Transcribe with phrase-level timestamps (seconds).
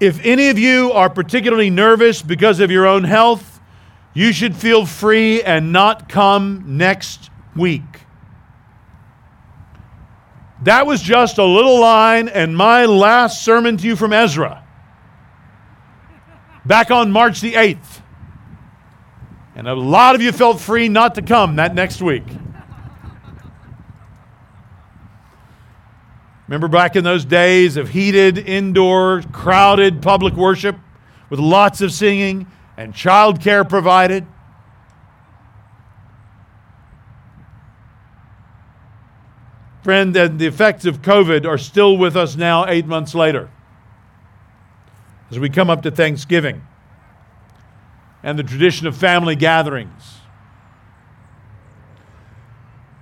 [0.00, 3.60] If any of you are particularly nervous because of your own health,
[4.14, 7.82] you should feel free and not come next week.
[10.62, 14.64] That was just a little line and my last sermon to you from Ezra
[16.64, 18.02] back on March the 8th.
[19.56, 22.24] And a lot of you felt free not to come that next week.
[26.48, 30.76] Remember back in those days of heated, indoor, crowded public worship
[31.28, 32.46] with lots of singing
[32.78, 34.26] and childcare provided?
[39.82, 43.50] Friend, the effects of COVID are still with us now, eight months later,
[45.30, 46.62] as we come up to Thanksgiving
[48.22, 50.16] and the tradition of family gatherings.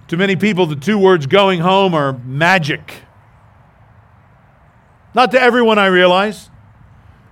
[0.08, 3.02] To many people, the two words going home are magic.
[5.16, 6.50] Not to everyone, I realize,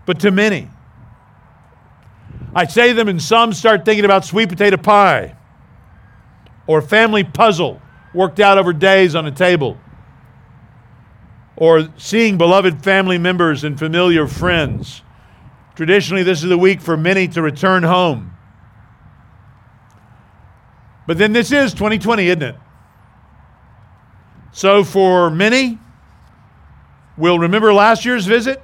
[0.07, 0.71] but to many.
[2.55, 5.37] I say them, and some start thinking about sweet potato pie
[6.67, 7.83] or family puzzle
[8.15, 9.79] worked out over days on a table
[11.57, 15.03] or seeing beloved family members and familiar friends.
[15.75, 18.35] Traditionally, this is the week for many to return home.
[21.07, 22.57] But then this is 2020, isn't it?
[24.53, 25.79] So for many,
[27.17, 28.63] we'll remember last year's visit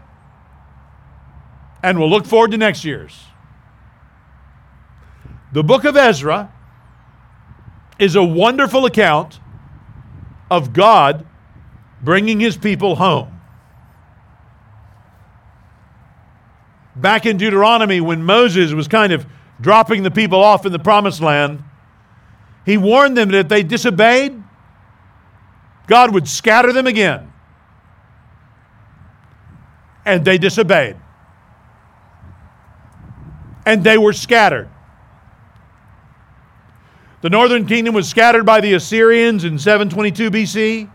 [1.83, 3.19] and we'll look forward to next year's.
[5.53, 6.53] The book of Ezra
[7.99, 9.41] is a wonderful account
[10.51, 11.27] of God
[12.03, 13.41] bringing his people home.
[16.97, 19.27] Back in Deuteronomy, when Moses was kind of
[19.61, 21.63] dropping the people off in the promised land,
[22.67, 24.43] he warned them that if they disobeyed,
[25.87, 27.30] God would scatter them again.
[30.05, 30.97] And they disobeyed.
[33.67, 34.69] And they were scattered.
[37.23, 40.91] The northern kingdom was scattered by the Assyrians in 722 BC.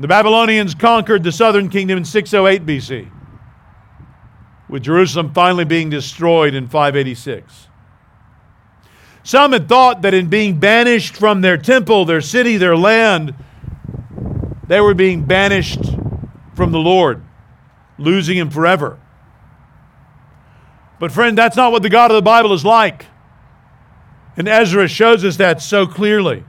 [0.00, 3.10] The Babylonians conquered the southern kingdom in 608 BC,
[4.68, 7.68] with Jerusalem finally being destroyed in 586.
[9.22, 13.34] Some had thought that in being banished from their temple, their city, their land,
[14.66, 15.80] they were being banished
[16.54, 17.22] from the Lord,
[17.98, 18.98] losing Him forever.
[20.98, 23.06] But, friend, that's not what the God of the Bible is like.
[24.36, 26.44] And Ezra shows us that so clearly.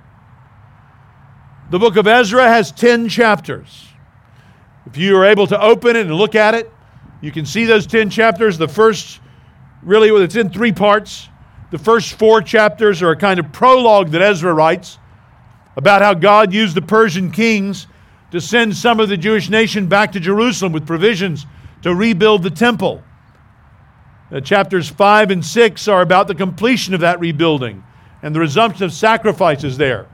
[1.71, 3.87] The book of Ezra has 10 chapters.
[4.85, 6.71] If you are able to open it and look at it,
[7.21, 8.57] you can see those 10 chapters.
[8.57, 9.19] The first,
[9.81, 11.27] really, it's in three parts.
[11.71, 14.99] The first four chapters are a kind of prologue that Ezra writes
[15.75, 17.87] about how God used the Persian kings
[18.31, 21.45] to send some of the Jewish nation back to Jerusalem with provisions
[21.83, 23.03] to rebuild the temple.
[24.31, 27.83] Uh, chapters 5 and 6 are about the completion of that rebuilding
[28.21, 30.07] and the resumption of sacrifices there.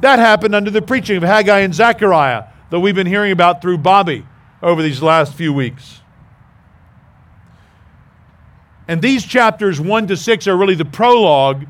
[0.00, 3.78] That happened under the preaching of Haggai and Zechariah that we've been hearing about through
[3.78, 4.26] Bobby
[4.62, 6.00] over these last few weeks.
[8.88, 11.66] And these chapters 1 to 6 are really the prologue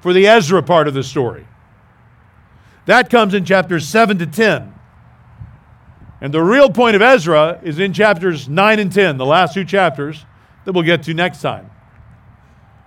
[0.00, 1.46] for the Ezra part of the story.
[2.86, 4.73] That comes in chapters 7 to 10.
[6.24, 9.62] And the real point of Ezra is in chapters 9 and 10, the last two
[9.66, 10.24] chapters
[10.64, 11.70] that we'll get to next time.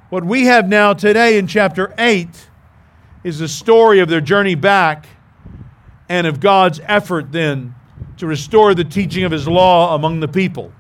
[0.09, 2.27] What we have now today in chapter 8
[3.23, 5.05] is the story of their journey back
[6.09, 7.75] and of God's effort then
[8.17, 10.73] to restore the teaching of his law among the people.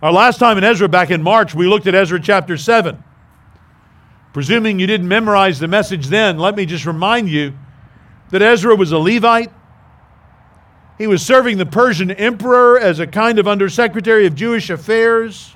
[0.00, 3.04] Our last time in Ezra, back in March, we looked at Ezra chapter 7.
[4.32, 7.52] Presuming you didn't memorize the message then, let me just remind you
[8.30, 9.52] that Ezra was a Levite
[10.98, 15.54] he was serving the Persian emperor as a kind of undersecretary of Jewish affairs.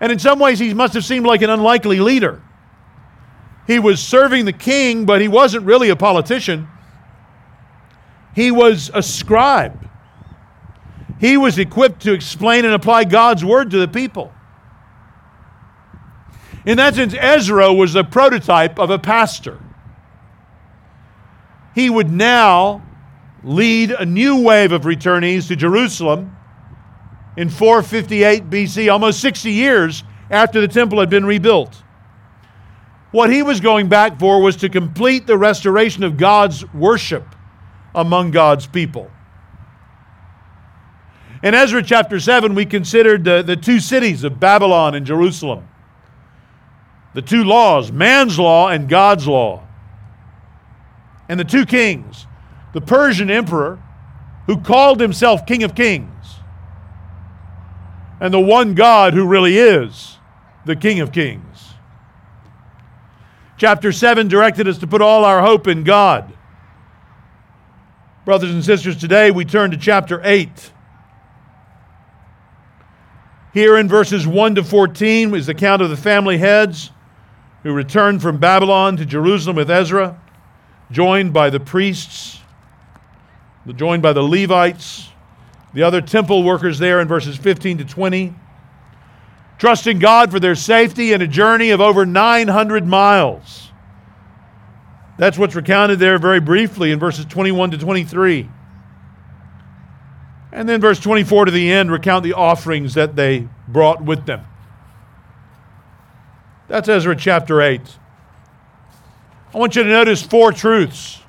[0.00, 2.42] And in some ways, he must have seemed like an unlikely leader.
[3.68, 6.66] He was serving the king, but he wasn't really a politician.
[8.34, 9.88] He was a scribe.
[11.20, 14.32] He was equipped to explain and apply God's word to the people.
[16.66, 19.60] In that sense, Ezra was a prototype of a pastor.
[21.74, 22.82] He would now
[23.42, 26.36] lead a new wave of returnees to Jerusalem
[27.36, 31.82] in 458 BC, almost 60 years after the temple had been rebuilt.
[33.12, 37.24] What he was going back for was to complete the restoration of God's worship
[37.94, 39.10] among God's people.
[41.42, 45.66] In Ezra chapter 7, we considered the, the two cities of Babylon and Jerusalem.
[47.14, 49.66] The two laws, man's law and God's law.
[51.28, 52.26] And the two kings,
[52.72, 53.82] the Persian emperor,
[54.46, 56.36] who called himself King of Kings,
[58.20, 60.18] and the one God who really is
[60.66, 61.44] the King of Kings.
[63.56, 66.32] Chapter 7 directed us to put all our hope in God.
[68.24, 70.72] Brothers and sisters, today we turn to chapter 8.
[73.52, 76.90] Here in verses 1 to 14 is the account of the family heads
[77.62, 80.20] who returned from Babylon to Jerusalem with Ezra,
[80.90, 82.39] joined by the priests,
[83.74, 85.08] joined by the Levites,
[85.74, 88.34] the other temple workers there in verses 15 to 20,
[89.58, 93.70] trusting God for their safety in a journey of over 900 miles.
[95.18, 98.48] That's what's recounted there very briefly in verses 21 to 23.
[100.52, 104.44] And then verse 24 to the end recount the offerings that they brought with them.
[106.68, 107.80] That's Ezra chapter 8.
[109.52, 111.19] I want you to notice four truths.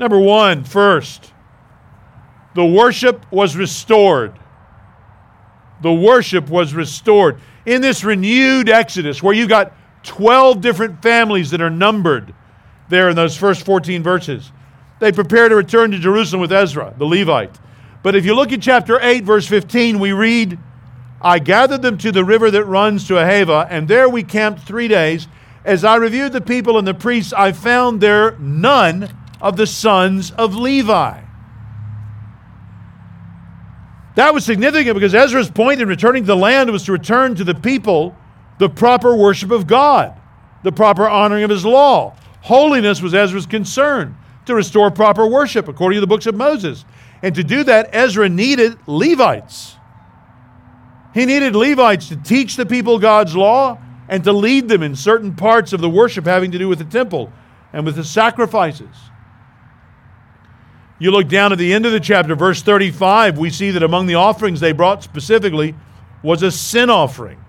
[0.00, 1.30] Number one, first,
[2.54, 4.32] the worship was restored.
[5.82, 7.38] The worship was restored.
[7.66, 9.74] In this renewed Exodus, where you got
[10.04, 12.32] 12 different families that are numbered
[12.88, 14.50] there in those first 14 verses,
[15.00, 17.60] they prepare to return to Jerusalem with Ezra, the Levite.
[18.02, 20.58] But if you look at chapter 8, verse 15, we read,
[21.20, 24.88] I gathered them to the river that runs to Ahava, and there we camped three
[24.88, 25.28] days.
[25.62, 30.30] As I reviewed the people and the priests, I found there none of the sons
[30.32, 31.22] of Levi.
[34.16, 37.44] That was significant because Ezra's point in returning to the land was to return to
[37.44, 38.16] the people
[38.58, 40.14] the proper worship of God,
[40.62, 42.14] the proper honoring of his law.
[42.42, 44.16] Holiness was Ezra's concern
[44.46, 46.84] to restore proper worship according to the books of Moses.
[47.22, 49.76] And to do that, Ezra needed Levites.
[51.14, 53.78] He needed Levites to teach the people God's law
[54.08, 56.84] and to lead them in certain parts of the worship having to do with the
[56.84, 57.32] temple
[57.72, 58.94] and with the sacrifices.
[61.00, 64.06] You look down at the end of the chapter, verse 35, we see that among
[64.06, 65.74] the offerings they brought specifically
[66.22, 67.42] was a sin offering.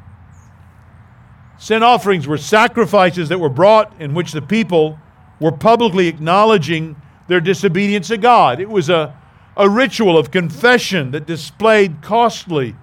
[1.60, 4.98] Sin offerings were sacrifices that were brought in which the people
[5.42, 6.96] were publicly acknowledging
[7.28, 8.62] their disobedience to God.
[8.62, 9.20] It was a,
[9.58, 12.76] a ritual of confession that displayed costly,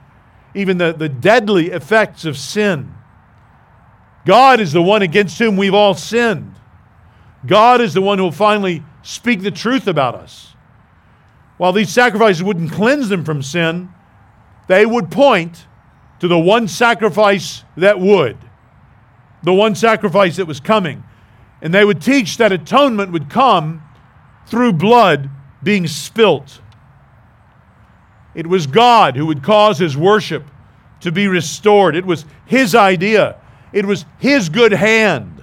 [0.55, 2.95] even the, the deadly effects of sin.
[4.27, 6.55] God is the one against whom we've all sinned.
[7.47, 10.55] God is the one who will finally speak the truth about us.
[11.59, 13.91] While these sacrifices wouldn't cleanse them from sin,
[14.69, 15.67] they would point
[16.21, 18.39] to the one sacrifice that would,
[19.43, 21.05] the one sacrifice that was coming.
[21.61, 23.83] And they would teach that atonement would come
[24.47, 25.29] through blood
[25.63, 26.61] being spilt.
[28.35, 30.45] It was God who would cause his worship
[31.01, 31.97] to be restored.
[31.97, 33.37] It was his idea.
[33.73, 35.43] It was his good hand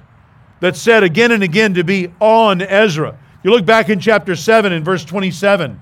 [0.61, 3.17] that said again and again to be on Ezra.
[3.43, 5.81] You look back in chapter 7 in verse 27.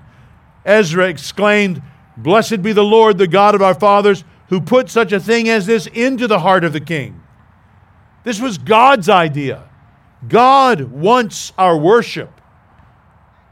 [0.64, 1.82] Ezra exclaimed,
[2.16, 5.66] Blessed be the Lord, the God of our fathers, who put such a thing as
[5.66, 7.20] this into the heart of the king.
[8.22, 9.68] This was God's idea.
[10.28, 12.40] God wants our worship.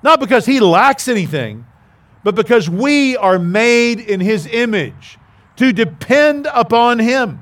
[0.02, 1.66] Not because he lacks anything,
[2.24, 5.18] but because we are made in his image
[5.56, 7.40] to depend upon him.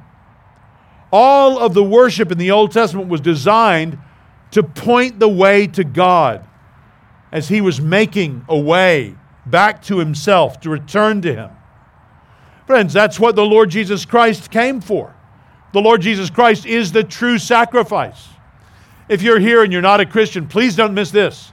[1.12, 3.99] All of the worship in the Old Testament was designed
[4.52, 6.46] to point the way to God
[7.32, 9.14] as he was making a way
[9.50, 11.50] back to himself, to return to him.
[12.66, 15.14] Friends, that's what the Lord Jesus Christ came for.
[15.73, 18.28] The Lord Jesus Christ is the true sacrifice.
[19.09, 21.52] If you're here and you're not a Christian, please don't miss this.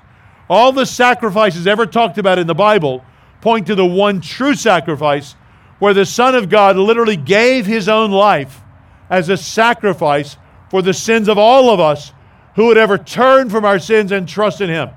[0.50, 3.04] All the sacrifices ever talked about in the Bible
[3.42, 5.36] point to the one true sacrifice
[5.80, 8.62] where the Son of God literally gave his own life
[9.10, 10.38] as a sacrifice
[10.70, 12.12] for the sins of all of us
[12.56, 14.89] who would ever turn from our sins and trust in him.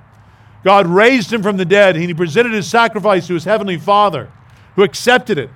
[0.62, 4.30] God raised him from the dead and he presented his sacrifice to his heavenly Father
[4.76, 5.50] who accepted it.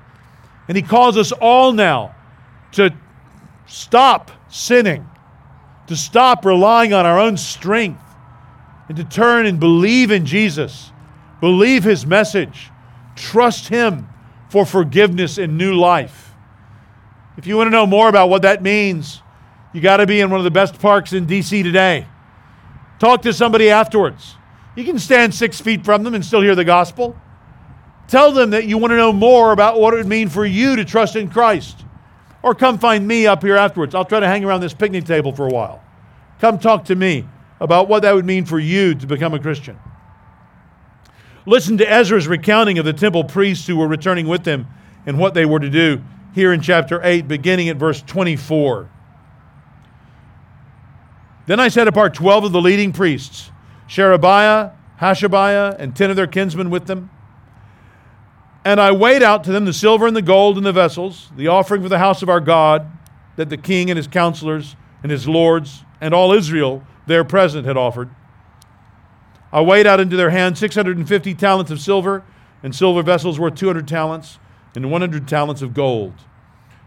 [0.69, 2.15] And he calls us all now
[2.73, 2.95] to
[3.67, 5.09] stop sinning,
[5.87, 8.01] to stop relying on our own strength,
[8.89, 10.91] and to turn and believe in Jesus,
[11.41, 12.71] believe his message,
[13.17, 14.09] trust him
[14.49, 16.33] for forgiveness and new life.
[17.37, 19.21] If you want to know more about what that means,
[19.73, 22.07] you got to be in one of the best parks in DC today.
[22.99, 24.37] Talk to somebody afterwards.
[24.77, 27.17] You can stand six feet from them and still hear the gospel.
[28.09, 30.77] Tell them that you want to know more about what it would mean for you
[30.77, 31.85] to trust in Christ.
[32.43, 33.95] Or come find me up here afterwards.
[33.95, 35.83] I'll try to hang around this picnic table for a while.
[36.41, 37.27] Come talk to me
[37.61, 39.79] about what that would mean for you to become a Christian.
[41.47, 44.67] Listen to Ezra's recounting of the temple priests who were returning with him
[45.07, 46.03] and what they were to do
[46.35, 48.91] here in chapter 8, beginning at verse 24.
[51.47, 53.51] Then I set apart 12 of the leading priests
[53.87, 57.11] Sherebiah, Hashabiah, and ten of their kinsmen with them.
[58.65, 61.49] And I weighed out to them the silver and the gold and the vessels, the
[61.49, 62.91] offering for the house of our God,
[63.37, 67.77] that the king and his counselors and his lords and all Israel there present had
[67.77, 68.09] offered.
[69.53, 72.25] I weighed out into their hands 650 talents of silver,
[72.63, 74.39] and silver vessels worth 200 talents,
[74.75, 76.15] and 100 talents of gold.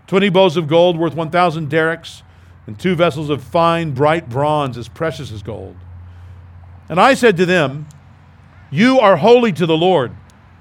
[0.08, 2.24] 20 bowls of gold worth 1,000 darics,
[2.66, 5.76] and two vessels of fine, bright bronze as precious as gold.
[6.90, 7.88] And I said to them,
[8.72, 10.16] You are holy to the Lord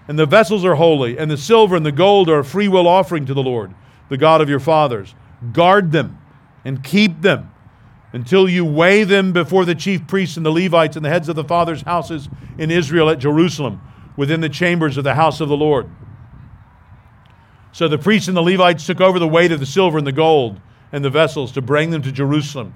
[0.08, 3.26] and the vessels are holy, and the silver and the gold are a freewill offering
[3.26, 3.74] to the Lord,
[4.08, 5.14] the God of your fathers.
[5.52, 6.18] Guard them
[6.64, 7.52] and keep them
[8.12, 11.36] until you weigh them before the chief priests and the Levites and the heads of
[11.36, 13.80] the fathers' houses in Israel at Jerusalem,
[14.16, 15.90] within the chambers of the house of the Lord.
[17.72, 20.12] So the priests and the Levites took over the weight of the silver and the
[20.12, 20.60] gold
[20.92, 22.74] and the vessels to bring them to Jerusalem,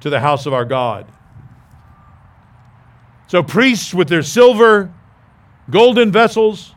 [0.00, 1.10] to the house of our God.
[3.28, 4.92] So priests with their silver
[5.70, 6.74] golden vessels,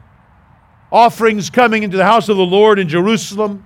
[0.91, 3.65] offerings coming into the house of the Lord in Jerusalem.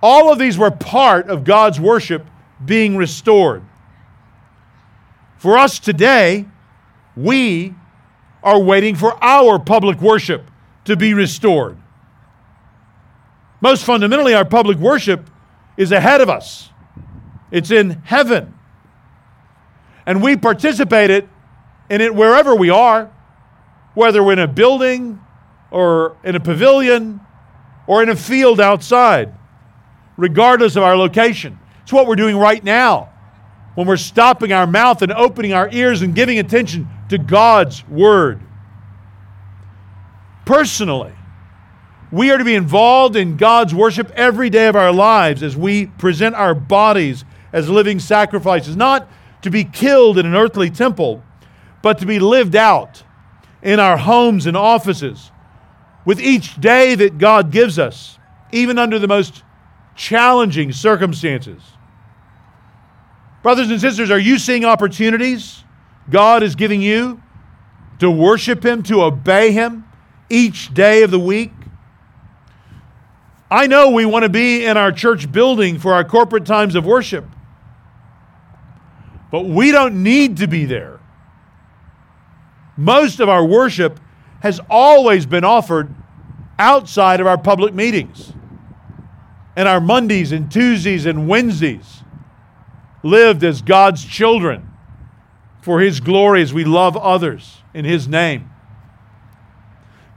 [0.00, 2.24] All of these were part of God's worship
[2.64, 3.64] being restored.
[5.38, 6.46] For us today,
[7.16, 7.74] we
[8.42, 10.48] are waiting for our public worship
[10.84, 11.76] to be restored.
[13.60, 15.28] Most fundamentally, our public worship
[15.76, 16.68] is ahead of us,
[17.50, 18.53] it's in heaven.
[20.06, 23.10] And we participate in it wherever we are
[23.94, 25.20] whether we're in a building
[25.70, 27.20] or in a pavilion
[27.86, 29.32] or in a field outside,
[30.16, 31.58] regardless of our location.
[31.82, 33.10] It's what we're doing right now
[33.74, 38.40] when we're stopping our mouth and opening our ears and giving attention to God's Word.
[40.44, 41.12] Personally,
[42.12, 45.86] we are to be involved in God's worship every day of our lives as we
[45.86, 49.08] present our bodies as living sacrifices, not
[49.44, 51.22] to be killed in an earthly temple,
[51.82, 53.02] but to be lived out
[53.62, 55.30] in our homes and offices,
[56.06, 58.18] with each day that God gives us,
[58.52, 59.42] even under the most
[59.94, 61.62] challenging circumstances.
[63.42, 65.62] Brothers and sisters, are you seeing opportunities
[66.08, 67.22] God is giving you
[67.98, 69.84] to worship Him, to obey Him
[70.30, 71.52] each day of the week?
[73.50, 76.86] I know we want to be in our church building for our corporate times of
[76.86, 77.26] worship,
[79.30, 81.00] but we don't need to be there
[82.76, 84.00] most of our worship
[84.40, 85.94] has always been offered
[86.58, 88.32] outside of our public meetings.
[89.56, 92.02] And our Mondays and Tuesdays and Wednesdays
[93.02, 94.70] lived as God's children
[95.62, 98.50] for His glory as we love others in His name.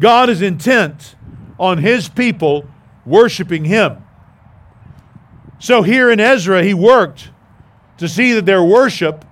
[0.02, 1.16] God is intent
[1.60, 2.68] on His people
[3.06, 4.04] worshiping Him.
[5.60, 7.30] So here in Ezra, He worked
[7.98, 9.26] to see that their worship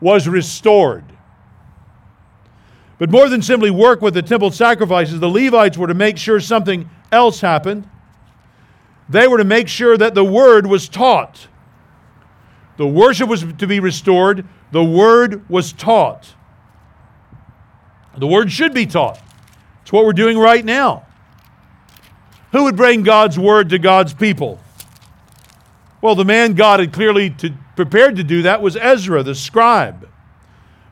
[0.00, 1.04] was restored.
[2.98, 6.40] But more than simply work with the temple sacrifices, the Levites were to make sure
[6.40, 7.88] something else happened.
[9.08, 11.48] They were to make sure that the word was taught.
[12.76, 16.34] The worship was to be restored, the word was taught.
[18.16, 19.20] The word should be taught.
[19.82, 21.06] It's what we're doing right now.
[22.52, 24.60] Who would bring God's word to God's people?
[26.00, 30.08] Well, the man God had clearly to, prepared to do that was Ezra, the scribe.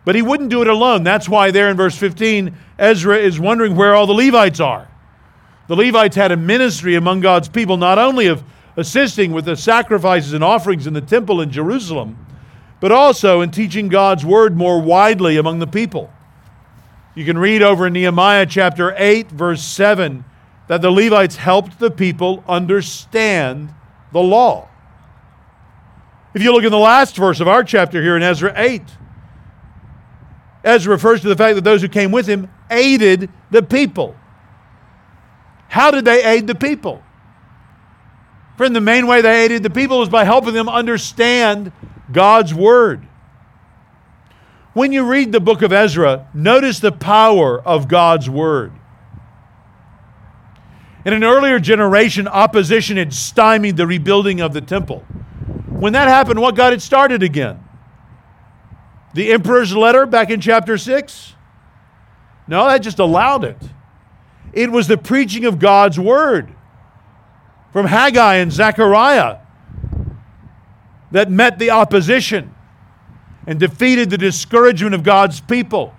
[0.04, 1.04] But he wouldn't do it alone.
[1.04, 4.88] That's why, there in verse 15, Ezra is wondering where all the Levites are.
[5.68, 8.42] The Levites had a ministry among God's people, not only of
[8.76, 12.26] assisting with the sacrifices and offerings in the temple in Jerusalem,
[12.80, 16.12] but also in teaching God's word more widely among the people.
[17.14, 20.24] You can read over in Nehemiah chapter 8, verse 7,
[20.66, 23.72] that the Levites helped the people understand
[24.12, 24.68] the law.
[26.34, 28.82] If you look in the last verse of our chapter here in Ezra 8,
[30.64, 34.16] Ezra refers to the fact that those who came with him aided the people.
[35.68, 37.02] How did they aid the people?
[38.56, 41.72] Friend, the main way they aided the people was by helping them understand
[42.12, 43.06] God's Word.
[44.74, 48.72] When you read the book of Ezra, notice the power of God's Word.
[51.04, 55.04] In an earlier generation, opposition had stymied the rebuilding of the temple.
[55.82, 57.58] When that happened, what got it started again?
[59.14, 61.34] The emperor's letter back in chapter 6?
[62.46, 63.56] No, that just allowed it.
[64.52, 66.54] It was the preaching of God's word
[67.72, 69.38] from Haggai and Zechariah
[71.10, 72.54] that met the opposition
[73.48, 75.92] and defeated the discouragement of God's people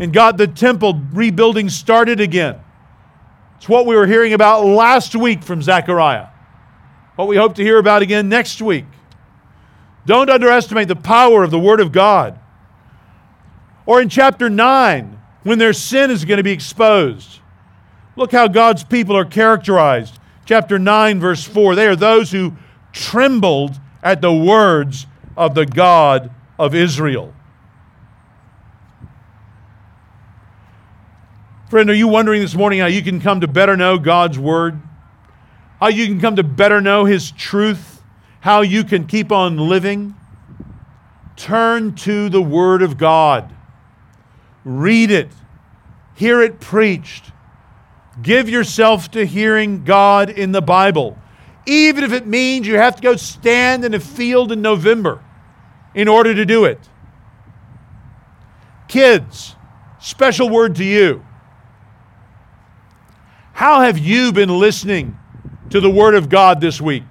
[0.00, 2.60] and got the temple rebuilding started again.
[3.56, 6.26] It's what we were hearing about last week from Zechariah,
[7.16, 8.86] what we hope to hear about again next week.
[10.06, 12.38] Don't underestimate the power of the Word of God.
[13.86, 17.40] Or in chapter 9, when their sin is going to be exposed.
[18.16, 20.18] Look how God's people are characterized.
[20.44, 22.54] Chapter 9, verse 4 they are those who
[22.92, 27.32] trembled at the words of the God of Israel.
[31.70, 34.78] Friend, are you wondering this morning how you can come to better know God's Word?
[35.82, 38.04] How you can come to better know His truth?
[38.38, 40.14] How you can keep on living?
[41.34, 43.52] Turn to the Word of God.
[44.64, 45.32] Read it.
[46.14, 47.32] Hear it preached.
[48.22, 51.18] Give yourself to hearing God in the Bible,
[51.66, 55.20] even if it means you have to go stand in a field in November
[55.96, 56.78] in order to do it.
[58.86, 59.56] Kids,
[59.98, 61.26] special word to you.
[63.52, 65.18] How have you been listening
[65.72, 67.04] to the Word of God this week?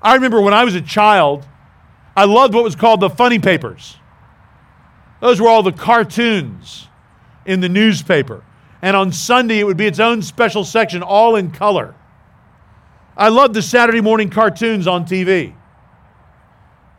[0.00, 1.46] I remember when I was a child,
[2.16, 3.96] I loved what was called the funny papers.
[5.20, 6.88] Those were all the cartoons
[7.44, 8.42] in the newspaper.
[8.80, 11.94] And on Sunday, it would be its own special section, all in color.
[13.18, 15.54] I loved the Saturday morning cartoons on TV.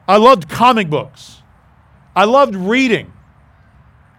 [0.07, 1.41] I loved comic books.
[2.15, 3.11] I loved reading.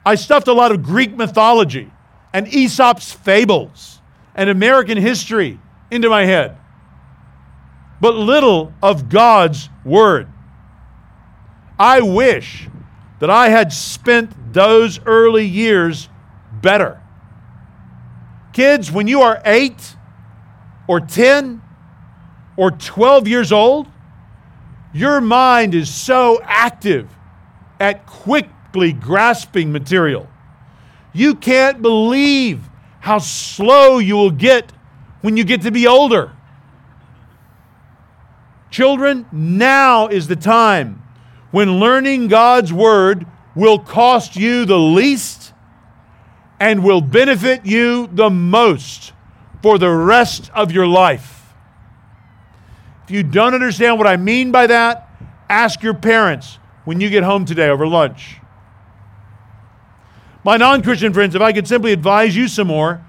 [0.04, 1.92] I stuffed a lot of Greek mythology
[2.32, 3.99] and Aesop's fables
[4.40, 6.56] and American history into my head,
[8.00, 10.28] but little of God's Word.
[11.78, 12.66] I wish
[13.18, 16.08] that I had spent those early years
[16.62, 17.02] better.
[18.54, 19.94] Kids, when you are eight
[20.88, 21.60] or 10
[22.56, 23.88] or 12 years old,
[24.94, 27.10] your mind is so active
[27.78, 30.26] at quickly grasping material
[31.12, 32.69] you can't believe
[33.00, 34.72] how slow you will get
[35.22, 36.32] when you get to be older.
[38.70, 41.02] Children, now is the time
[41.50, 45.52] when learning God's Word will cost you the least
[46.60, 49.12] and will benefit you the most
[49.62, 51.52] for the rest of your life.
[53.04, 55.08] If you don't understand what I mean by that,
[55.48, 58.39] ask your parents when you get home today over lunch.
[60.44, 63.04] My non Christian friends, if I could simply advise you some more,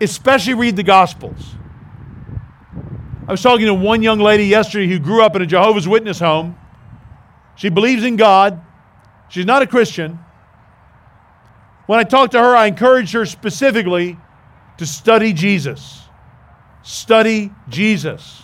[0.00, 1.54] especially read the Gospels.
[3.28, 6.20] I was talking to one young lady yesterday who grew up in a Jehovah's Witness
[6.20, 6.56] home.
[7.56, 8.62] She believes in God.
[9.28, 10.18] She's not a Christian.
[11.86, 14.16] When I talked to her, I encouraged her specifically
[14.78, 16.02] to study Jesus.
[16.82, 18.42] Study Jesus.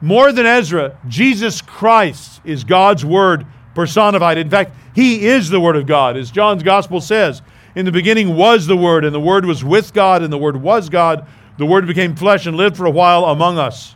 [0.00, 3.46] More than Ezra, Jesus Christ is God's Word
[3.80, 4.36] personified.
[4.36, 6.18] In fact, he is the Word of God.
[6.18, 7.40] As John's Gospel says,
[7.74, 10.56] in the beginning was the Word, and the Word was with God, and the Word
[10.56, 11.26] was God.
[11.56, 13.94] The Word became flesh and lived for a while among us.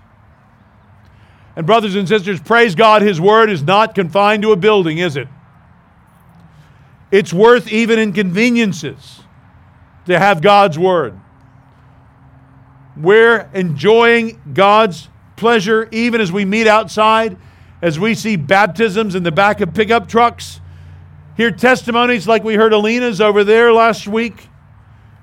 [1.55, 5.19] And, brothers and sisters, praise God, His Word is not confined to a building, is
[5.19, 5.29] it?
[7.11, 9.21] It's worth even inconveniences
[10.07, 11.21] to have God's Word.
[12.97, 17.37] We're enjoying God's pleasure even as we meet outside,
[17.85, 20.59] as we see baptisms in the back of pickup trucks
[21.37, 24.49] hear testimonies like we heard Alina's over there last week.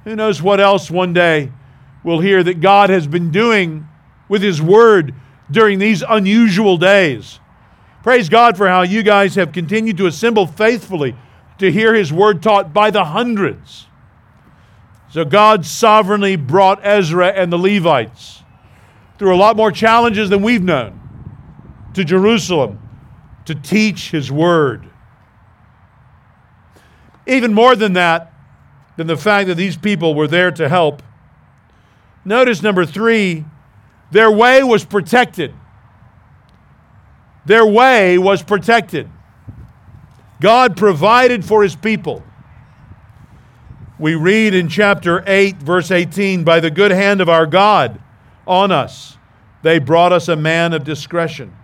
[0.04, 1.52] Who knows what else one day
[2.04, 3.88] we'll hear that God has been doing
[4.30, 5.16] with His Word
[5.50, 7.40] during these unusual days.
[8.04, 11.16] Praise God for how you guys have continued to assemble faithfully
[11.58, 13.88] to hear His Word taught by the hundreds.
[15.10, 18.44] So God sovereignly brought Ezra and the Levites
[19.18, 21.01] through a lot more challenges than we've known
[21.94, 22.80] to Jerusalem
[23.46, 24.90] to teach His Word.
[27.28, 28.34] Even more than that,
[28.98, 31.02] than the fact that these people were there to help,
[32.26, 33.46] notice number three,
[34.12, 35.54] their way was protected.
[37.46, 39.10] Their way was protected.
[40.40, 42.24] God provided for his people.
[44.00, 48.02] We read in chapter 8, verse 18 By the good hand of our God
[48.48, 49.18] on us,
[49.62, 51.56] they brought us a man of discretion.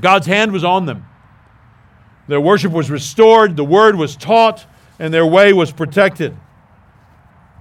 [0.00, 1.06] God's hand was on them.
[2.28, 4.66] Their worship was restored, the word was taught,
[4.98, 6.36] and their way was protected.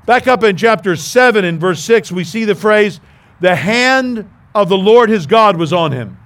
[0.05, 2.99] Back up in chapter 7 in verse 6, we see the phrase,
[3.41, 6.17] the hand of the Lord his God was on him.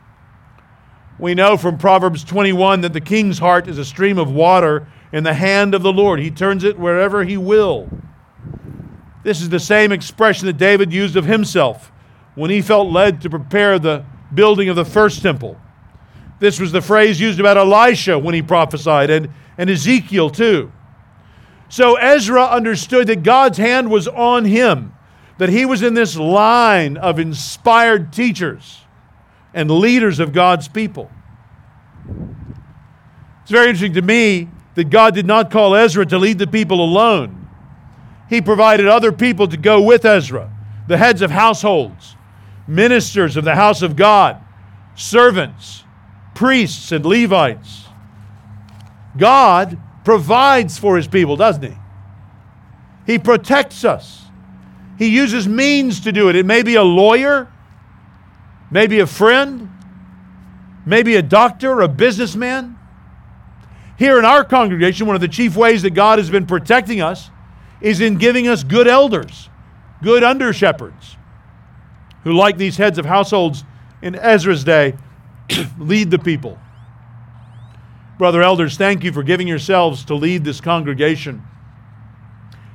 [1.18, 5.24] We know from Proverbs 21 that the king's heart is a stream of water in
[5.24, 6.20] the hand of the Lord.
[6.20, 7.90] He turns it wherever he will.
[9.24, 11.92] This is the same expression that David used of himself
[12.36, 15.60] when he felt led to prepare the building of the first temple.
[16.40, 20.72] This was the phrase used about Elisha when he prophesied, and, and Ezekiel too.
[21.68, 24.94] So Ezra understood that God's hand was on him,
[25.38, 28.82] that he was in this line of inspired teachers
[29.54, 31.12] and leaders of God's people.
[33.42, 36.84] It's very interesting to me that God did not call Ezra to lead the people
[36.84, 37.50] alone.
[38.30, 40.52] He provided other people to go with Ezra,
[40.88, 42.16] the heads of households,
[42.68, 44.42] ministers of the house of God,
[44.96, 45.84] servants,
[46.40, 47.84] priests, and Levites.
[49.18, 51.76] God provides for his people, doesn't he?
[53.06, 54.22] He protects us.
[54.98, 56.38] He uses means to do it.
[56.38, 57.52] It may be a lawyer,
[58.72, 59.70] maybe a friend,
[60.86, 62.80] maybe a doctor or a businessman.
[63.98, 67.30] Here in our congregation, one of the chief ways that God has been protecting us
[67.82, 69.50] is in giving us good elders,
[70.02, 71.18] good under shepherds,
[72.24, 73.66] who, like these heads of households
[74.02, 74.96] in Ezra's day,
[75.80, 76.58] lead the people.
[78.18, 81.42] Brother elders, thank you for giving yourselves to lead this congregation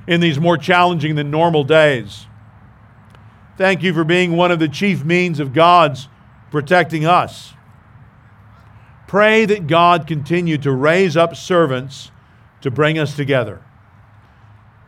[0.07, 2.27] in these more challenging than normal days.
[3.57, 6.09] Thank you for being one of the chief means of God's
[6.51, 7.53] protecting us.
[9.07, 12.11] Pray that God continue to raise up servants
[12.63, 13.63] to bring us together.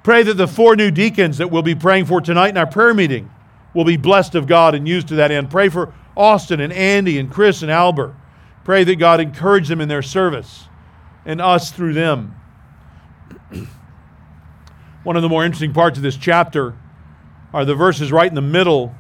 [0.03, 2.95] Pray that the four new deacons that we'll be praying for tonight in our prayer
[2.95, 3.31] meeting
[3.75, 5.51] will be blessed of God and used to that end.
[5.51, 8.15] Pray for Austin and Andy and Chris and Albert.
[8.65, 10.65] Pray that God encourage them in their service
[11.25, 12.35] and us through them.
[15.05, 16.75] One of the more interesting parts of this chapter
[17.53, 18.95] are the verses right in the middle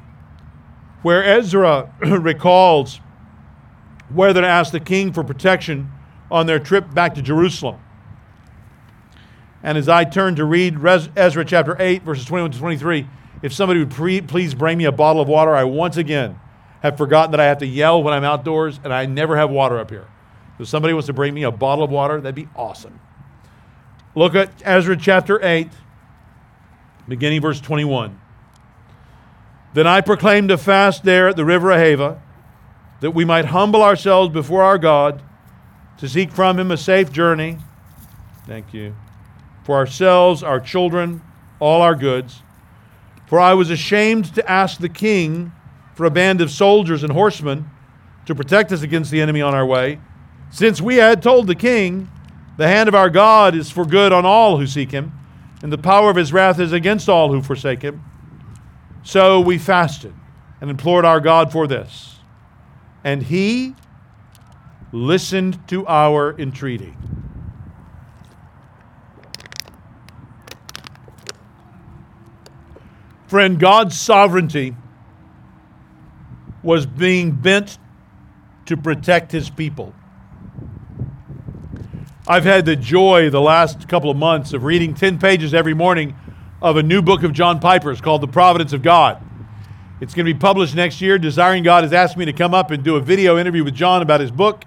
[1.02, 3.00] where Ezra recalls
[4.08, 5.90] whether to ask the king for protection
[6.30, 7.80] on their trip back to Jerusalem.
[9.62, 10.78] And as I turn to read
[11.16, 13.08] Ezra chapter 8, verses 21 to 23,
[13.42, 16.38] if somebody would pre- please bring me a bottle of water, I once again
[16.82, 19.78] have forgotten that I have to yell when I'm outdoors, and I never have water
[19.78, 20.06] up here.
[20.58, 23.00] If somebody wants to bring me a bottle of water, that'd be awesome.
[24.14, 25.68] Look at Ezra chapter 8,
[27.08, 28.18] beginning verse 21.
[29.74, 32.20] Then I proclaimed a fast there at the river Ahava,
[33.00, 35.22] that we might humble ourselves before our God,
[35.98, 37.58] to seek from him a safe journey.
[38.46, 38.94] Thank you.
[39.64, 41.20] For ourselves, our children,
[41.58, 42.42] all our goods.
[43.26, 45.52] For I was ashamed to ask the king
[45.96, 47.68] for a band of soldiers and horsemen
[48.26, 49.98] to protect us against the enemy on our way,
[50.50, 52.10] since we had told the king,
[52.58, 55.12] The hand of our God is for good on all who seek him,
[55.62, 58.04] and the power of his wrath is against all who forsake him.
[59.04, 60.12] So we fasted
[60.60, 62.16] and implored our God for this,
[63.02, 63.74] and he
[64.92, 66.94] listened to our entreaty.
[73.28, 74.76] Friend, God's sovereignty
[76.66, 77.78] was being bent
[78.66, 79.94] to protect his people.
[82.28, 86.16] I've had the joy the last couple of months of reading 10 pages every morning
[86.60, 89.22] of a new book of John Piper's called The Providence of God.
[90.00, 91.18] It's going to be published next year.
[91.18, 94.02] Desiring God has asked me to come up and do a video interview with John
[94.02, 94.64] about his book.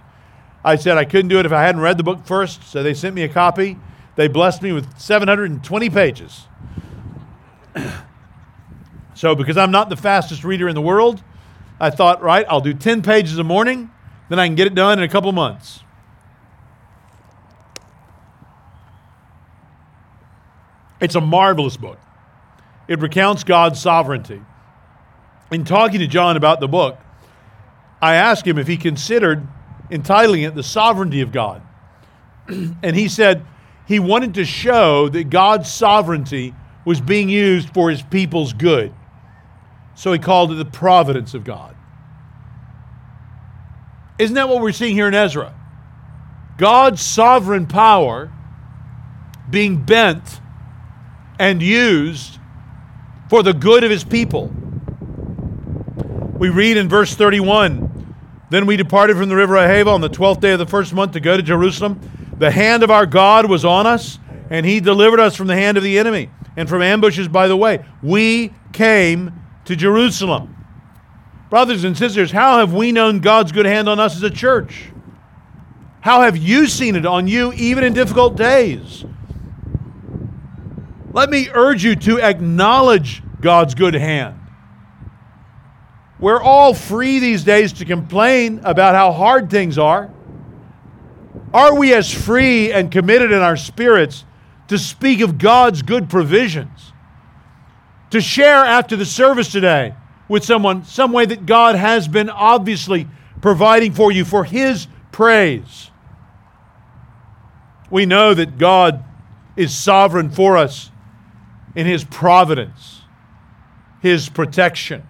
[0.63, 2.93] I said I couldn't do it if I hadn't read the book first, so they
[2.93, 3.77] sent me a copy.
[4.15, 6.47] They blessed me with 720 pages.
[9.13, 11.21] so, because I'm not the fastest reader in the world,
[11.79, 13.89] I thought, right, I'll do 10 pages a morning,
[14.29, 15.81] then I can get it done in a couple months.
[20.99, 21.97] It's a marvelous book.
[22.87, 24.41] It recounts God's sovereignty.
[25.51, 26.99] In talking to John about the book,
[28.01, 29.47] I asked him if he considered
[29.89, 31.61] entitling it The Sovereignty of God.
[32.47, 33.45] and he said
[33.87, 36.53] he wanted to show that God's sovereignty
[36.85, 38.93] was being used for his people's good.
[39.99, 41.75] So he called it the providence of God.
[44.17, 45.53] Isn't that what we're seeing here in Ezra?
[46.57, 48.31] God's sovereign power
[49.49, 50.39] being bent
[51.37, 52.39] and used
[53.29, 54.49] for the good of his people.
[56.37, 58.15] We read in verse 31
[58.49, 61.11] Then we departed from the river Ahava on the twelfth day of the first month
[61.11, 61.99] to go to Jerusalem.
[62.37, 64.17] The hand of our God was on us,
[64.49, 67.57] and he delivered us from the hand of the enemy and from ambushes by the
[67.57, 67.83] way.
[68.01, 69.33] We came
[69.69, 70.55] to Jerusalem.
[71.51, 74.89] Brothers and sisters, how have we known God's good hand on us as a church?
[76.01, 79.05] How have you seen it on you even in difficult days?
[81.13, 84.39] Let me urge you to acknowledge God's good hand.
[86.19, 90.11] We're all free these days to complain about how hard things are.
[91.53, 94.25] Are we as free and committed in our spirits
[94.67, 96.91] to speak of God's good provisions?
[98.11, 99.93] To share after the service today
[100.27, 103.07] with someone some way that God has been obviously
[103.41, 105.91] providing for you for His praise.
[107.89, 109.03] We know that God
[109.55, 110.91] is sovereign for us
[111.75, 113.01] in His providence,
[114.01, 115.07] His protection.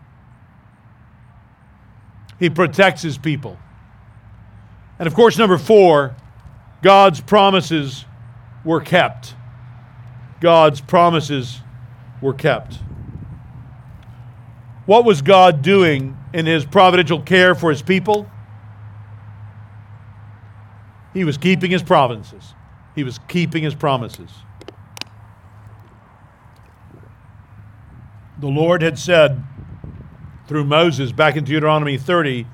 [2.39, 3.57] He protects His people.
[4.97, 6.15] And of course, number four,
[6.81, 8.05] God's promises
[8.63, 9.35] were kept.
[10.39, 11.59] God's promises
[12.21, 12.79] were kept.
[14.89, 18.28] What was God doing in his providential care for his people?
[21.13, 22.56] He was keeping his promises.
[22.95, 24.32] He was keeping his promises.
[28.39, 29.43] The Lord had said
[30.47, 32.47] through Moses back in Deuteronomy 30,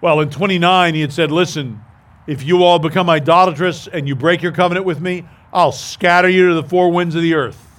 [0.00, 1.82] well, in 29, he had said, Listen,
[2.26, 6.48] if you all become idolatrous and you break your covenant with me, I'll scatter you
[6.48, 7.71] to the four winds of the earth.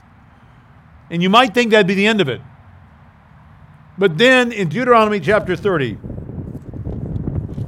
[1.13, 2.41] And you might think that'd be the end of it.
[3.99, 5.99] But then in Deuteronomy chapter 30,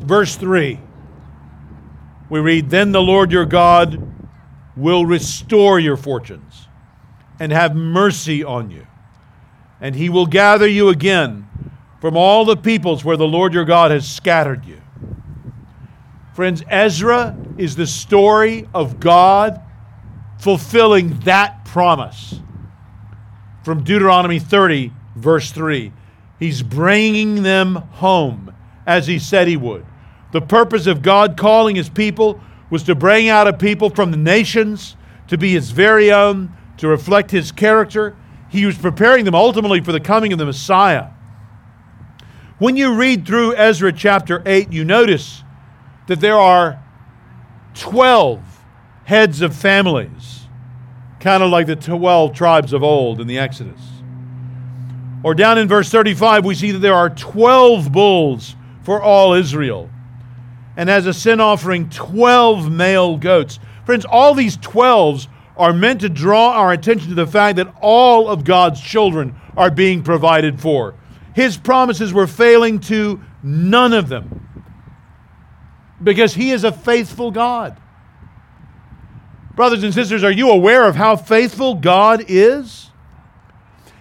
[0.02, 0.80] verse 3,
[2.28, 4.02] we read, Then the Lord your God
[4.76, 6.68] will restore your fortunes
[7.40, 8.88] and have mercy on you.
[9.80, 11.48] And he will gather you again
[12.02, 14.82] from all the peoples where the Lord your God has scattered you.
[16.34, 19.62] Friends, Ezra is the story of God
[20.40, 22.40] fulfilling that promise
[23.66, 25.92] from Deuteronomy 30, verse 3.
[26.38, 28.54] He's bringing them home
[28.86, 29.84] as he said he would.
[30.34, 34.18] The purpose of God calling his people was to bring out a people from the
[34.18, 34.96] nations
[35.30, 38.16] to be his very own, to reflect his character.
[38.50, 41.08] He was preparing them ultimately for the coming of the Messiah.
[42.60, 45.44] When you read through Ezra chapter 8, you notice
[46.06, 46.84] that there are
[47.74, 48.44] 12
[49.06, 50.45] heads of families,
[51.26, 53.82] kind of like the 12 tribes of old in the Exodus.
[55.24, 59.90] Or down in verse 35, we see that there are 12 bulls for all Israel.
[60.78, 63.58] And as a sin offering, 12 male goats.
[63.88, 68.30] Friends, all these 12s are meant to draw our attention to the fact that all
[68.30, 70.94] of God's children are being provided for.
[71.34, 74.70] His promises were failing to none of them
[76.04, 77.82] because He is a faithful God.
[79.56, 82.90] Brothers and sisters, are you aware of how faithful God is?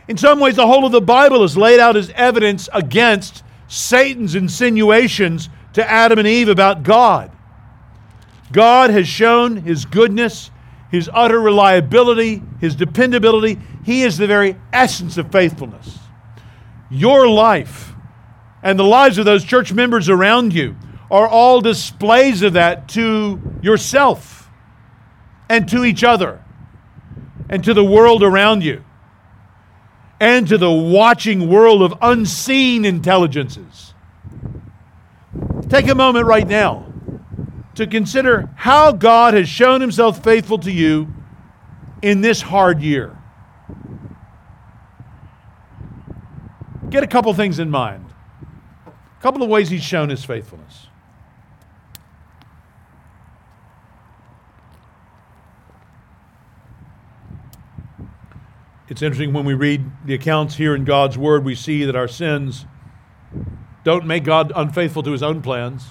[0.09, 4.35] In some ways, the whole of the Bible is laid out as evidence against Satan's
[4.35, 7.31] insinuations to Adam and Eve about God.
[8.53, 10.51] God has shown His goodness
[10.95, 13.59] his utter reliability, his dependability.
[13.85, 15.99] He is the very essence of faithfulness.
[16.88, 17.93] Your life
[18.62, 20.77] and the lives of those church members around you
[21.11, 24.43] are all displays of that to yourself
[25.55, 26.43] and to each other
[27.49, 28.85] and to the world around you
[30.19, 33.95] and to the watching world of unseen intelligences.
[35.69, 36.93] Take a moment right now
[37.77, 41.12] to consider how God has shown himself faithful to you
[42.03, 43.17] in this hard year.
[46.90, 48.05] Get a couple things in mind.
[48.87, 50.88] A couple of ways he's shown his faithfulness.
[58.88, 62.09] It's interesting when we read the accounts here in God's Word, we see that our
[62.09, 62.66] sins
[63.83, 65.85] don't make God unfaithful to his own plans.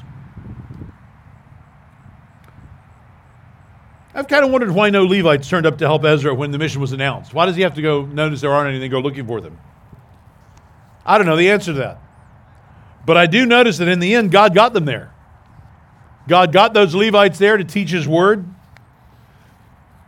[4.16, 6.80] I've kind of wondered why no Levites turned up to help Ezra when the mission
[6.80, 7.34] was announced.
[7.34, 9.60] Why does he have to go notice there aren't any and go looking for them?
[11.04, 12.00] I don't know the answer to that.
[13.06, 15.14] But I do notice that in the end, God got them there.
[16.28, 18.46] God got those Levites there to teach his word.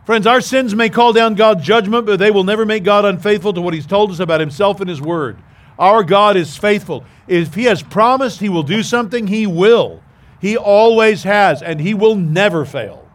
[0.06, 3.52] Friends, our sins may call down God's judgment, but they will never make God unfaithful
[3.52, 5.36] to what he's told us about himself and his word.
[5.80, 7.04] Our God is faithful.
[7.26, 10.00] If he has promised he will do something, he will.
[10.40, 13.10] He always has, and he will never fail.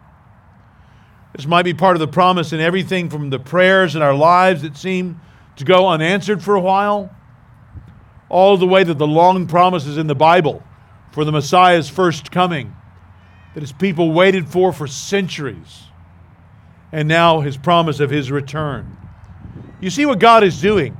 [1.34, 4.60] This might be part of the promise in everything from the prayers in our lives
[4.60, 5.18] that seem
[5.56, 7.10] to go unanswered for a while,
[8.28, 10.62] all the way to the long promises in the Bible
[11.10, 12.76] for the Messiah's first coming
[13.54, 15.84] that his people waited for for centuries,
[16.92, 18.96] and now his promise of his return.
[19.80, 20.96] You see what God is doing.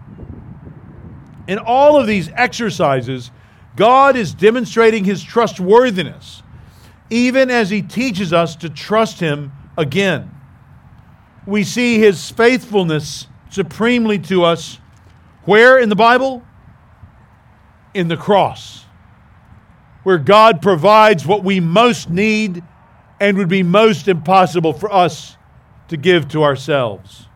[1.47, 3.31] In all of these exercises,
[3.77, 6.43] God is demonstrating his trustworthiness,
[7.11, 10.31] even as he teaches us to trust him again.
[11.47, 14.79] We see his faithfulness supremely to us.
[15.45, 16.43] Where in the Bible?
[17.95, 18.87] In the cross,
[20.03, 22.63] where God provides what we most need
[23.21, 25.37] and would be most impossible for us
[25.93, 27.27] to give to ourselves.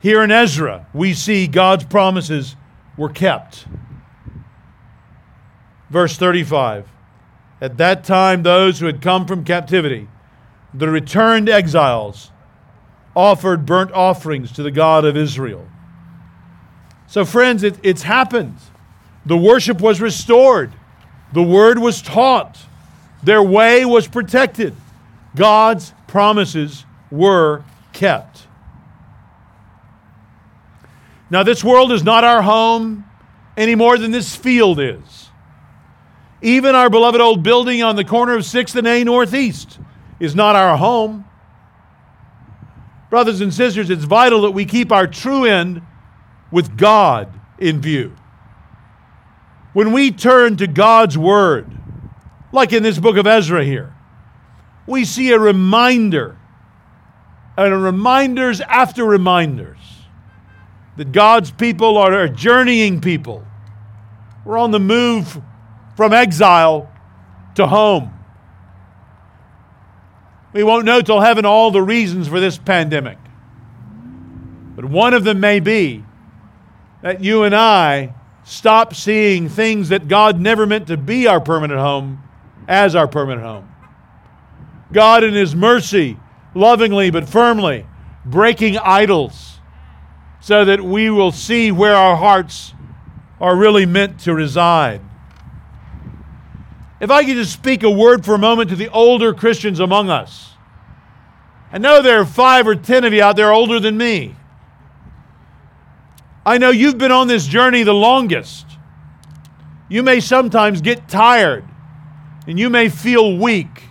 [0.00, 2.56] Here in Ezra, we see God's promises
[2.96, 3.66] were kept.
[5.90, 6.88] Verse 35
[7.60, 10.08] At that time, those who had come from captivity
[10.72, 12.30] the returned exiles
[13.14, 15.68] offered burnt offerings to the God of Israel.
[17.06, 18.56] So, friends, it, it's happened.
[19.26, 20.72] The worship was restored,
[21.34, 22.58] the word was taught,
[23.22, 24.74] their way was protected.
[25.36, 28.46] God's promises were kept.
[31.30, 33.04] Now, this world is not our home
[33.56, 35.28] any more than this field is.
[36.40, 39.78] Even our beloved old building on the corner of 6th and A Northeast
[40.18, 41.24] is not our home.
[43.10, 45.82] Brothers and sisters, it's vital that we keep our true end
[46.50, 48.16] with God in view.
[49.74, 51.70] When we turn to God's Word,
[52.52, 53.94] like in this book of Ezra here,
[54.86, 56.38] we see a reminder
[57.56, 59.78] and reminders after reminders
[60.96, 63.44] that God's people are a journeying people.
[64.44, 65.40] We're on the move
[65.96, 66.90] from exile
[67.54, 68.12] to home.
[70.52, 73.18] We won't know till heaven all the reasons for this pandemic.
[74.76, 76.04] But one of them may be
[77.02, 81.80] that you and I stop seeing things that God never meant to be our permanent
[81.80, 82.22] home
[82.68, 83.68] as our permanent home.
[84.92, 86.18] God, in His mercy,
[86.54, 87.86] lovingly but firmly,
[88.24, 89.58] breaking idols
[90.40, 92.74] so that we will see where our hearts
[93.40, 95.00] are really meant to reside.
[97.00, 100.10] If I could just speak a word for a moment to the older Christians among
[100.10, 100.50] us.
[101.72, 104.36] I know there are five or ten of you out there older than me.
[106.44, 108.66] I know you've been on this journey the longest.
[109.88, 111.64] You may sometimes get tired
[112.46, 113.84] and you may feel weak.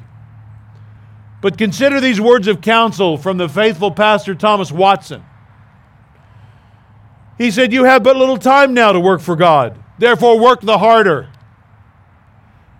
[1.41, 5.25] But consider these words of counsel from the faithful pastor Thomas Watson.
[7.37, 10.77] He said, You have but little time now to work for God, therefore, work the
[10.77, 11.29] harder.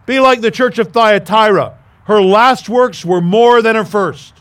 [0.06, 1.80] Be like the church of Thyatira.
[2.06, 4.36] Her last works were more than her first.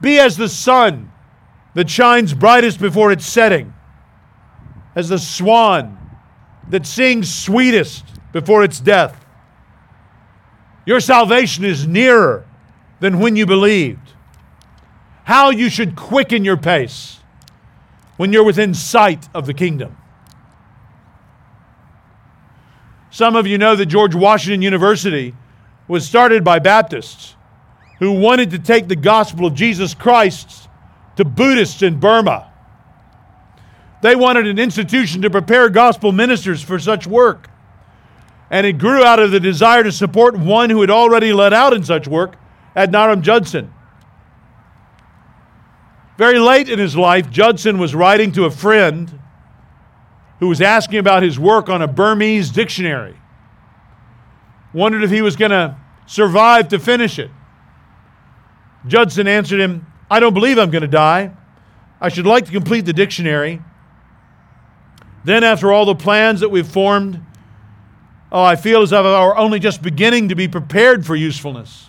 [0.00, 1.10] Be as the sun
[1.74, 3.74] that shines brightest before its setting,
[4.94, 5.98] as the swan
[6.68, 9.24] that sings sweetest before its death.
[10.86, 12.47] Your salvation is nearer
[13.00, 14.12] than when you believed.
[15.24, 17.20] How you should quicken your pace
[18.16, 19.96] when you're within sight of the kingdom.
[23.10, 25.34] Some of you know that George Washington University
[25.86, 27.34] was started by Baptists
[27.98, 30.68] who wanted to take the gospel of Jesus Christ
[31.16, 32.52] to Buddhists in Burma.
[34.02, 37.50] They wanted an institution to prepare gospel ministers for such work.
[38.50, 41.72] And it grew out of the desire to support one who had already led out
[41.72, 42.36] in such work,
[42.78, 43.72] Adoniram Judson.
[46.16, 49.20] Very late in his life, Judson was writing to a friend
[50.38, 53.16] who was asking about his work on a Burmese dictionary.
[54.72, 57.30] Wondered if he was going to survive to finish it.
[58.86, 61.32] Judson answered him, I don't believe I'm going to die.
[62.00, 63.60] I should like to complete the dictionary.
[65.24, 67.20] Then, after all the plans that we've formed,
[68.30, 71.87] oh, I feel as if I were only just beginning to be prepared for usefulness.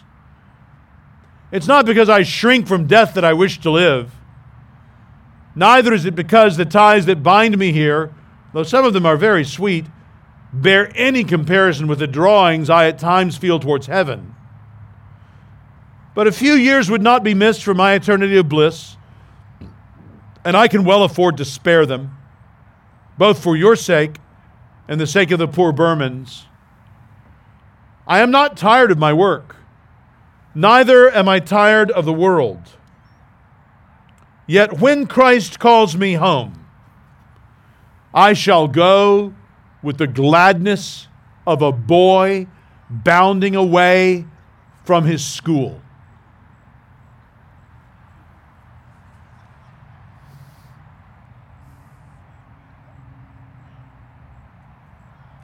[1.52, 4.12] It's not because I shrink from death that I wish to live.
[5.56, 8.14] Neither is it because the ties that bind me here,
[8.54, 9.86] though some of them are very sweet,
[10.54, 14.36] bear any comparison with the drawings I at times feel towards heaven.
[16.16, 18.96] But a few years would not be missed for my eternity of bliss,
[20.44, 22.16] and I can well afford to spare them,
[23.18, 24.18] both for your sake
[24.88, 26.44] and the sake of the poor Burmans.
[28.08, 29.56] I am not tired of my work.
[30.56, 32.62] Neither am I tired of the world.
[34.48, 36.66] Yet when Christ calls me home,
[38.14, 39.36] I shall go
[39.84, 41.08] with the gladness
[41.46, 42.48] of a boy
[42.90, 44.26] bounding away
[44.86, 45.82] from his school.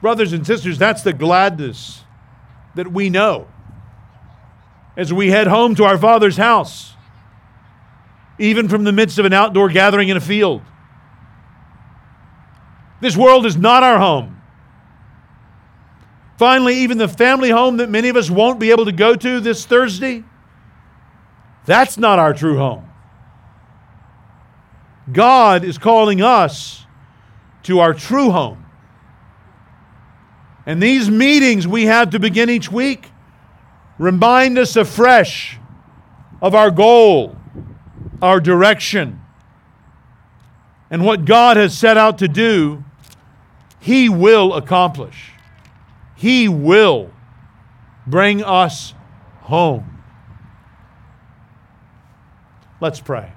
[0.02, 2.02] Brothers and sisters, that's the gladness
[2.74, 3.46] that we know
[4.96, 6.94] as we head home to our Father's house,
[8.38, 10.62] even from the midst of an outdoor gathering in a field.
[13.00, 14.40] This world is not our home.
[16.38, 19.40] Finally, even the family home that many of us won't be able to go to
[19.40, 20.24] this Thursday,
[21.64, 22.88] that's not our true home.
[25.12, 26.84] God is calling us
[27.64, 28.64] to our true home.
[30.64, 33.10] And these meetings we have to begin each week
[33.98, 35.58] Remind us afresh
[36.42, 37.36] of our goal,
[38.20, 39.20] our direction,
[40.90, 42.84] and what God has set out to do,
[43.80, 45.32] He will accomplish.
[46.14, 47.10] He will
[48.06, 48.94] bring us
[49.42, 50.02] home.
[52.80, 53.32] Let's pray.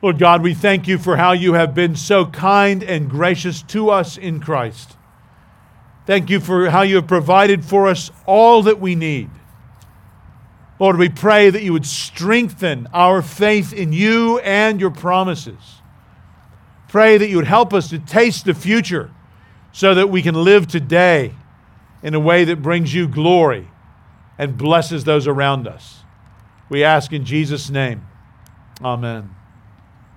[0.00, 3.90] Lord God, we thank you for how you have been so kind and gracious to
[3.90, 4.96] us in Christ.
[6.06, 9.30] Thank you for how you have provided for us all that we need.
[10.78, 15.80] Lord, we pray that you would strengthen our faith in you and your promises.
[16.88, 19.10] Pray that you would help us to taste the future
[19.70, 21.34] so that we can live today
[22.02, 23.68] in a way that brings you glory
[24.38, 26.00] and blesses those around us.
[26.68, 28.04] We ask in Jesus' name.
[28.82, 29.30] Amen.